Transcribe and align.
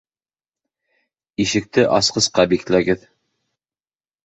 Ишекте 1.45 1.85
асҡысҡа 1.99 2.47
бикләгеҙ 2.55 3.07